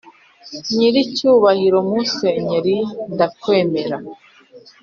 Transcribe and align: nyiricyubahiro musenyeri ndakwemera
nyiricyubahiro 0.75 1.77
musenyeri 1.89 2.77
ndakwemera 3.13 3.97